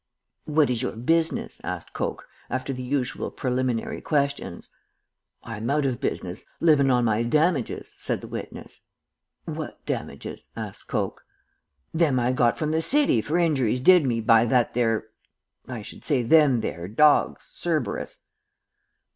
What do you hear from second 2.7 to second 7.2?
the usual preliminary questions. "'I'm out of business. Livin' on